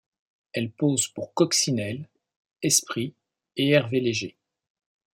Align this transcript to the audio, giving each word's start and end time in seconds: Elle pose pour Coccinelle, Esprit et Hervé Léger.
Elle 0.53 0.71
pose 0.71 1.09
pour 1.09 1.35
Coccinelle, 1.35 2.09
Esprit 2.63 3.13
et 3.55 3.67
Hervé 3.69 3.99
Léger. 3.99 4.35